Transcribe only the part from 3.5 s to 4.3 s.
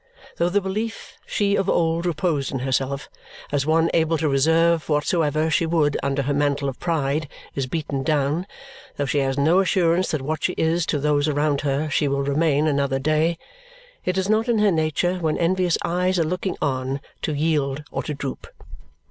as one able to